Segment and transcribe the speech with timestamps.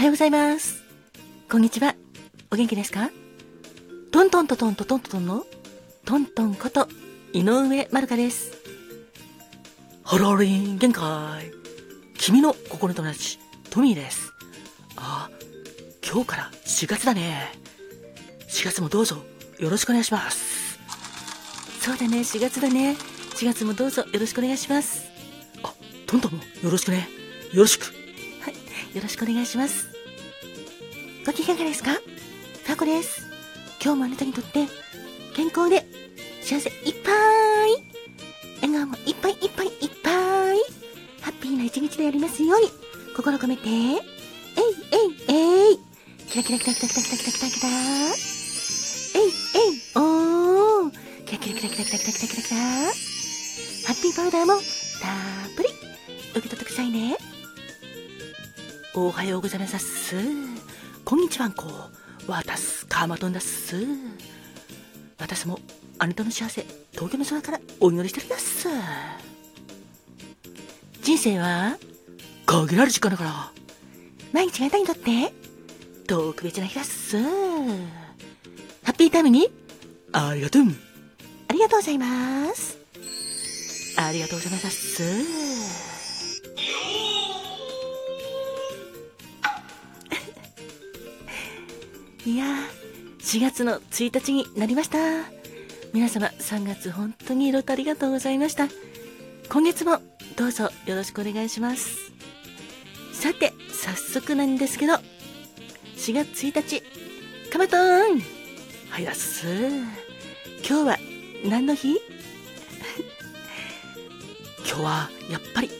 [0.00, 0.82] はようございます。
[1.50, 1.94] こんにちは。
[2.50, 3.10] お元気ですか？
[4.10, 5.44] トントントントントントンの？
[6.06, 6.88] トントンこと
[7.34, 8.50] 井上まるかです。
[10.02, 11.52] ハローリン限界。
[12.16, 14.32] 君の心の友達、トミーです。
[14.96, 15.28] あ、
[16.02, 17.52] 今日から4月だね。
[18.48, 19.18] 4月もどうぞ
[19.58, 20.78] よろしくお願いします。
[21.82, 22.96] そうだね、4月だね。
[23.34, 25.10] 4月もどうぞよろしくお願いします。
[25.62, 25.74] あ、
[26.06, 27.06] トントンもよろしくね。
[27.52, 27.84] よろしく。
[28.40, 29.89] はい、よろしくお願いします。
[31.30, 31.92] ご機嫌がですか？
[31.92, 33.22] ファコです。
[33.80, 34.66] 今日もあなたにとって
[35.32, 35.86] 健康で
[36.42, 37.12] 幸せいっぱ
[37.68, 37.84] い。
[38.62, 40.58] 笑顔もいっぱいいっぱいいっぱい。
[41.20, 42.66] ハッピーな一日でありますように。
[43.14, 43.68] 心込めて。
[43.68, 43.98] えいえい
[45.28, 45.78] えい
[46.28, 47.68] キラキラキラキラキラキラキラキラキラ。
[47.68, 48.10] え
[49.20, 50.90] いえいおー。
[51.26, 52.92] キラキラキラキラキラキラキラキラキラハ
[53.92, 54.62] ッピーパウダーもたっ
[55.56, 55.68] ぷり。
[56.32, 57.16] 受け取ってくださいね。
[58.96, 60.16] おはようございます。
[61.10, 61.64] こんにちはんこ
[62.28, 63.74] わたすかまとんだっす。
[65.18, 65.58] 私も
[65.98, 68.68] あなたの幸せ東京の空からお祈りしております。
[71.02, 71.76] 人生は
[72.46, 73.52] 限られる時間だから。
[74.32, 75.34] 毎日があなたにとって
[76.06, 77.18] 特別な日だっす。
[77.20, 77.22] ハ
[78.92, 79.50] ッピータイムに
[80.12, 80.62] ありがとう。
[81.48, 82.78] ありがとうございます。
[83.96, 85.59] ありがとうございますっす
[92.26, 92.48] いやー、
[93.20, 94.98] 4月の1日になりました。
[95.94, 98.68] 皆様、3月本当にいろとありがとうございました。
[99.48, 100.00] 今月も
[100.36, 102.12] どうぞよろしくお願いします。
[103.14, 104.94] さて、早速なんですけど、
[105.96, 106.82] 4月1日、
[107.50, 108.22] カマトーン
[108.90, 109.46] はいだっす。
[109.66, 109.82] 今
[110.62, 110.98] 日は
[111.46, 111.96] 何の日?
[114.68, 115.70] 今日はやっぱり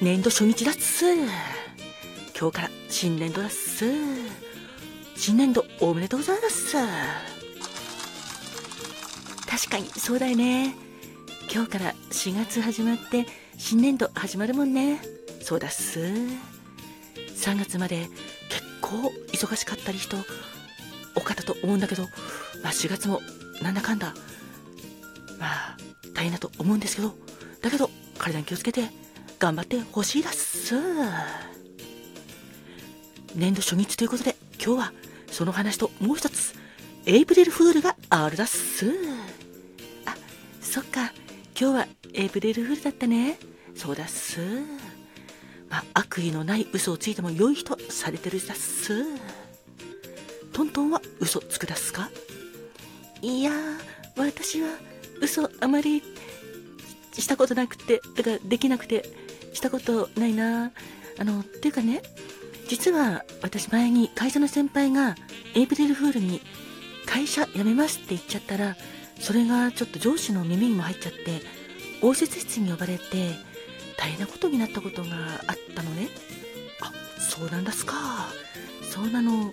[0.00, 1.04] 年度初日だっす。
[2.36, 3.84] 今日から新年度だっす。
[5.18, 6.76] 新年度おめでとうございます。
[9.46, 10.76] 確かにそうだよね。
[11.52, 13.26] 今日から4月始まって
[13.58, 15.02] 新年度始まるもんね。
[15.42, 15.98] そうだっす。
[15.98, 16.38] 3
[17.58, 18.08] 月まで
[18.48, 20.16] 結構忙しかったり人
[21.16, 22.04] 多かったと思うんだけど、
[22.62, 23.20] まあ4月も
[23.60, 24.14] なんだかんだ、
[25.40, 25.76] まあ
[26.14, 27.12] 大変だと思うんですけど、
[27.60, 28.88] だけど体に気をつけて
[29.40, 30.76] 頑張ってほしいだっす。
[33.34, 34.92] 年度初日ということで今日は
[35.30, 36.54] その話ともう一つ
[37.06, 38.92] エイプリルフールがあるだっす。
[40.04, 40.16] あ
[40.60, 41.12] そっか。
[41.58, 43.38] 今日はエイプリルフールだったね。
[43.74, 44.40] そうだっす。
[45.70, 49.04] まあ悪意のない嘘をついても良い人されてるだっす。
[50.52, 52.10] トントンは嘘つくだっすか？
[53.22, 53.52] いや
[54.16, 54.68] 私は
[55.20, 56.02] 嘘あまり
[57.12, 59.04] したことなくてだからできなくて
[59.52, 60.72] したことないな。
[61.18, 62.02] あのっていうかね
[62.68, 65.16] 実は私前に会社の先輩が
[65.56, 66.40] エイプリルフールに
[67.06, 68.76] 会社辞めますって言っちゃったら
[69.18, 71.40] それがちょっと上司の耳にも入っちゃって
[72.02, 73.30] 応接室に呼ばれて
[73.96, 75.08] 大変なことになったことが
[75.46, 76.08] あったのね。
[76.80, 77.94] あそうなんですか。
[78.82, 79.52] そうなの。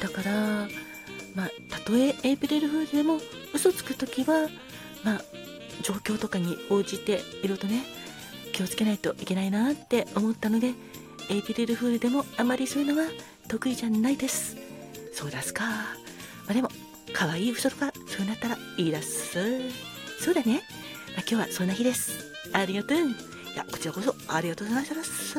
[0.00, 0.68] だから
[1.34, 3.18] まあたとえエイプリルフールでも
[3.54, 4.48] 嘘つく時は
[5.04, 5.22] まあ
[5.82, 7.82] 状況とかに応じていろいろとね
[8.52, 10.72] 気をつけないといけないなって思ったので
[11.28, 13.08] エイプリルフールでもあまりそういうのは
[13.48, 14.56] 得意じゃないです。
[15.12, 15.70] そうだすか、ま
[16.50, 16.68] あ、でも
[17.12, 19.38] 可愛い嘘とかそうなったらいいだっす。
[20.20, 20.62] そうだね、
[21.14, 22.12] まあ、今日はそんな日です。
[22.52, 22.98] ありがとう。
[22.98, 23.02] い
[23.56, 25.36] やこちらこそありがとうございます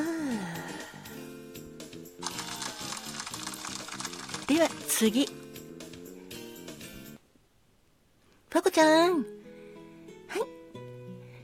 [4.47, 5.25] では次。
[5.25, 9.13] ファコちゃん。
[9.13, 9.23] はい。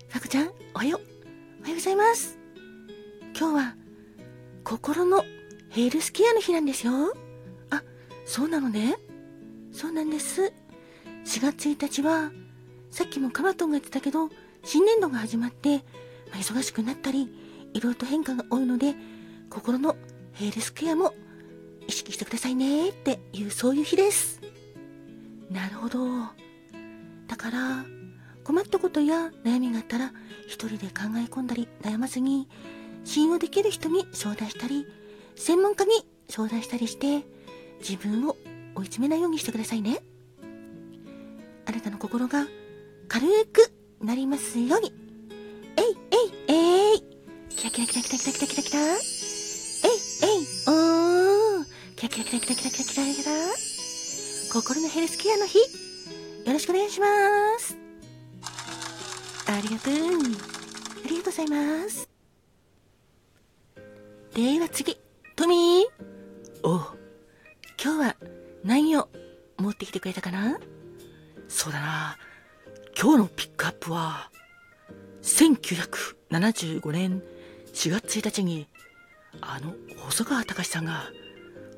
[0.09, 1.01] ファコちゃんおはよう。
[1.61, 2.37] おはようございます。
[3.37, 3.75] 今日は
[4.65, 5.23] 心の
[5.69, 7.13] ヘルスケアの日なんですよ。
[7.69, 7.83] あ、
[8.25, 8.97] そうなのね。
[9.71, 10.51] そうなんです。
[11.23, 12.31] 4月1日は、
[12.89, 14.29] さっきもカマトンが言ってたけど、
[14.63, 15.83] 新年度が始まって、ま
[16.33, 17.31] あ、忙しくなったり、
[17.75, 18.95] いろいろと変化が多いので、
[19.51, 19.95] 心の
[20.33, 21.13] ヘルスケアも
[21.87, 24.41] 意識してくださいねっていう、そういう日です。
[25.51, 25.99] なるほど。
[27.27, 27.85] だから、
[28.43, 30.11] 困ったことや悩みがあったら、
[30.47, 32.47] 一人で考え込んだり悩まずに、
[33.05, 34.85] 信用できる人に相談したり、
[35.35, 35.91] 専門家に
[36.27, 37.25] 相談したりして、
[37.79, 38.35] 自分を
[38.75, 40.03] 追い詰めないようにしてくださいね。
[41.65, 42.45] あなたの心が
[43.07, 43.71] 軽く
[44.01, 44.93] なりますように。
[45.77, 45.85] えい
[46.49, 47.03] えいえい
[47.49, 48.99] キラキラキラキラキラキラキラキラえい
[50.23, 51.65] えいおー
[51.95, 53.31] キラキラキラキラキラキラキラキラ
[54.53, 55.63] 心のヘルスケアの日、よ
[56.53, 57.07] ろしくお願いしま
[57.59, 57.77] す。
[59.47, 59.93] ありがとう。
[59.93, 62.04] ありがとうございます。
[64.35, 64.97] では次、
[65.37, 66.67] トミー。
[66.67, 66.81] お
[67.81, 68.15] 今日は
[68.65, 69.07] 何を
[69.57, 70.59] 持ってきてくれたかな？
[71.47, 72.17] そうだな。
[73.01, 74.29] 今日のピックアップは
[75.21, 77.23] 1975年
[77.73, 78.67] 4月1日に
[79.39, 81.03] あの細川隆さんが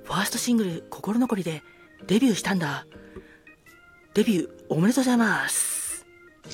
[0.05, 1.61] ファーストシングル「心残り」で
[2.07, 2.87] デビューしたんだ。
[4.15, 6.07] デビューおめでとうございます。
[6.43, 6.49] そ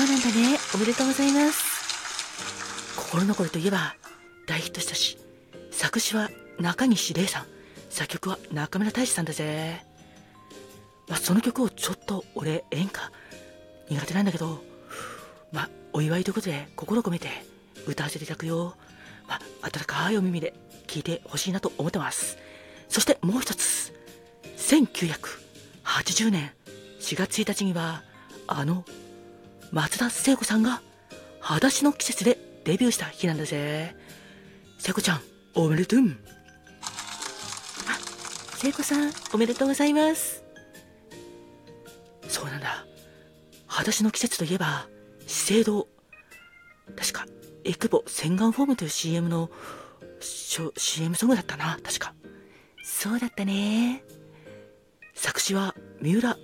[0.00, 0.60] うなんだね。
[0.76, 1.65] おめでとうございます。
[3.06, 3.94] 心残りといえば
[4.48, 5.16] 大ヒットしたし
[5.70, 7.46] 作詞は中西礼さん。
[7.88, 9.84] 作曲は中村大志さんだぜ。
[11.06, 13.12] まあその曲をちょっと俺演歌。
[13.88, 14.60] 苦手なんだけど
[15.52, 17.28] まあお祝いということで心込めて
[17.86, 18.74] 歌わせていただくよ。
[19.28, 20.54] まあ温かいお耳で
[20.88, 22.38] 聞いてほしいなと思ってます。
[22.88, 23.92] そしてもう一つ。
[24.56, 26.50] 1980年
[26.98, 28.02] 4月1日には
[28.48, 28.84] あの
[29.70, 30.82] 松田聖子さんが
[31.40, 33.94] 裸足の季節でデビューした日なんだぜ。
[34.78, 35.20] 聖子ちゃん
[35.54, 36.00] おめでとう。
[36.00, 36.02] あ
[38.56, 40.42] 聖子さんおめでとうございます。
[42.26, 42.84] そうなんだ。
[43.68, 44.88] 裸足の季節といえば
[45.28, 45.86] 資生堂。
[46.96, 47.26] 確か
[47.62, 49.48] エクボ洗顔フォームという CM の
[50.76, 51.78] CM ソングだったな。
[51.84, 52.14] 確か。
[52.82, 54.02] そうだったね。
[55.14, 55.72] 作詞は
[56.02, 56.36] 三浦。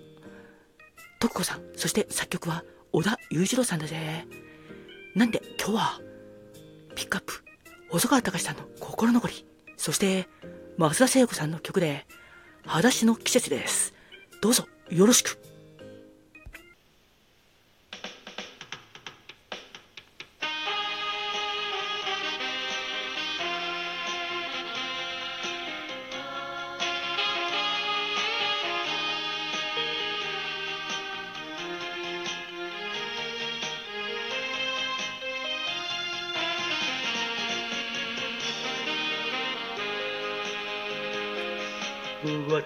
[1.19, 4.25] 徳子さんそして作曲は小田裕次郎さんだぜ。
[5.17, 6.12] なんで今日は
[6.95, 7.45] ピックアップ。
[7.91, 9.47] 細川隆さんの心残り。
[9.77, 10.29] そして
[10.79, 12.07] 増田聖子さんの曲で
[12.65, 13.95] 裸足の季節です。
[14.41, 15.39] どうぞよろしく。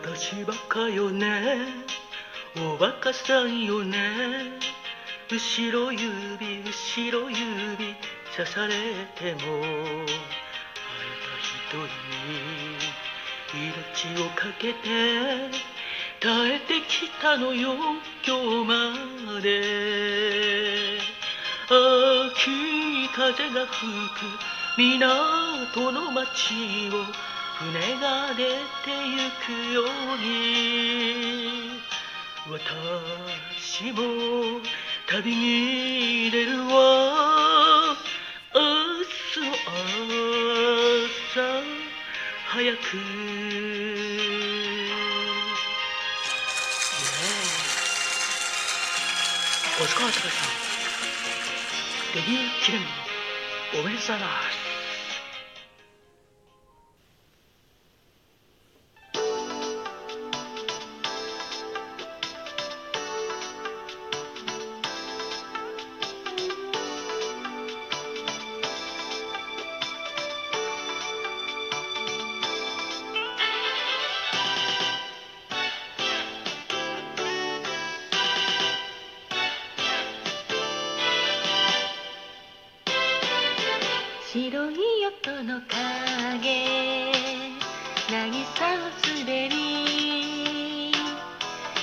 [0.02, 1.56] 私バカよね。
[2.56, 4.58] おバカさんよね。
[5.30, 7.96] 後ろ指後ろ指
[8.36, 8.74] 刺され
[9.16, 9.56] ても。
[9.56, 9.68] あな
[11.22, 11.88] た一人
[13.56, 14.84] 命をかけて
[16.20, 17.74] 耐えてきたのよ
[18.26, 21.00] 今日まで。
[21.68, 28.50] 秋風が吹く港の街を船が出て
[29.08, 29.84] ゆくよう
[30.18, 31.80] に
[32.50, 34.60] 私も
[35.08, 37.96] 旅に出るわ
[38.54, 38.60] 明
[39.32, 39.56] 日の
[41.32, 41.40] 朝
[42.48, 42.78] 早く
[49.78, 50.48] 星川隆さん
[52.14, 52.80] デビュー記念
[53.80, 54.65] おめでとうございます。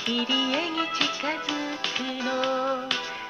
[0.04, 1.40] 切り絵に近づ
[1.96, 2.28] くの。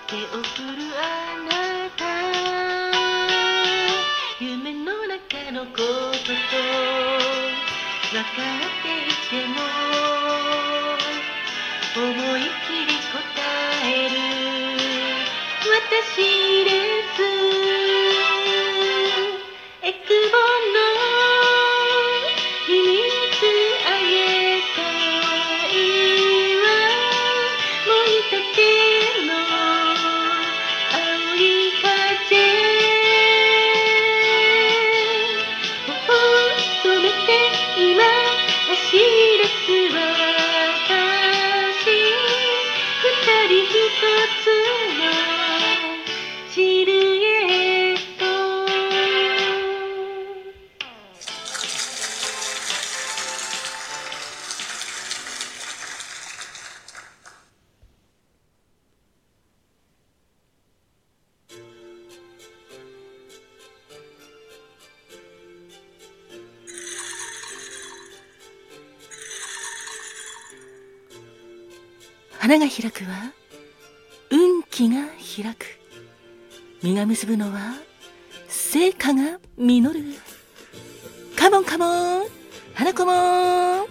[0.08, 1.02] 手を振るあ
[1.48, 1.50] な
[1.96, 2.02] た。
[4.40, 5.84] 夢の中のこと。
[5.84, 5.84] と
[8.10, 8.73] 分かって
[72.44, 73.32] 花が開くは
[74.30, 75.64] 運気が開く。
[76.82, 77.72] 実が結ぶのは
[78.48, 80.04] 成果が実る。
[81.36, 82.26] カモンカモン
[82.74, 83.86] 花子もん。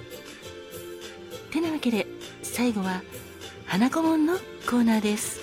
[1.49, 2.05] てなわけで
[2.43, 3.01] 最後は
[3.65, 4.35] 花子もんの
[4.69, 5.41] コーナーです。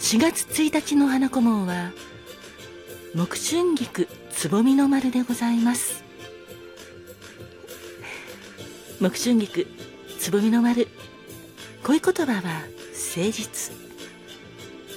[0.00, 1.90] 4月1日の花子もんは
[3.14, 6.04] 木春菊つぼみの丸でございます。
[9.00, 9.66] 木春菊
[10.18, 10.86] つぼみの丸
[11.88, 13.74] 恋言葉は誠実。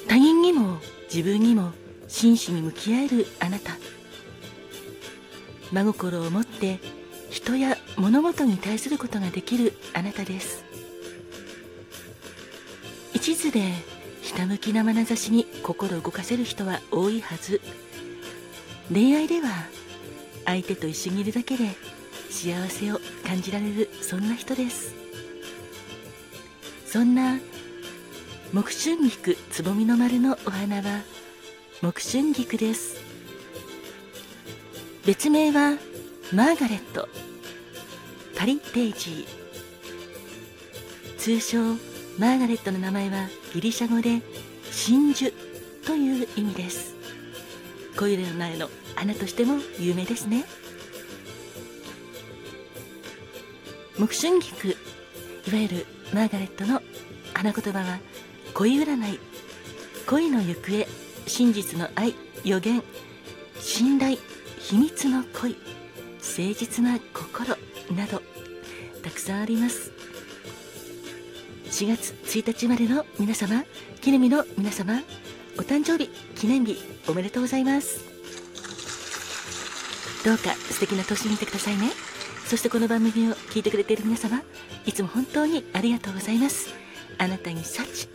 [0.10, 1.72] 他人にも自分にも
[2.10, 3.78] 真摯に向き合えるあなた。
[5.72, 6.82] 真心を持って
[7.30, 10.66] 人や物事に対することができるあなたです。
[13.14, 13.72] 一途で
[14.22, 17.62] ひたむきな眼差しに心動かせる人は多いはず。
[18.94, 19.48] 恋愛では
[20.44, 21.70] 相手と一緒にいるだけで
[22.30, 25.00] 幸せを感じられるそんな人です。
[26.92, 27.40] そんな
[28.52, 31.04] 木春菊つぼみの丸のお花は
[31.82, 32.98] 木春菊です。
[35.06, 35.78] 別名は
[36.34, 37.08] マーガレット。
[38.38, 39.26] パリページ。
[39.26, 41.62] ー通称
[42.20, 44.22] マーガレットの名前はギリシャ語で
[44.70, 45.32] 真珠
[45.86, 46.94] という意味です。
[47.98, 50.44] 恋の苗の花としても有名ですね。
[53.98, 54.74] 木春菊い
[55.54, 56.82] わゆるマーガレットの
[57.34, 58.00] 花言葉は
[58.54, 59.20] 恋占い
[60.06, 60.86] 恋の行方
[61.26, 62.84] 真実の愛予言
[63.60, 64.18] 信頼
[64.60, 65.56] 秘密の恋
[66.20, 67.56] 誠実な心
[67.96, 68.22] など
[69.02, 69.92] たくさんあります。
[71.66, 73.64] 4月1日までの皆様
[74.02, 75.02] 記念日の皆様
[75.58, 76.78] お誕生日記念日
[77.08, 78.02] おめでとうございます。
[80.26, 81.90] どうか素敵な年にしてくださいね。
[82.46, 84.42] そしてこの番組を聞いてくれている皆様
[84.86, 86.74] いつも本当にありがとうございます。
[87.18, 88.08] あなたに幸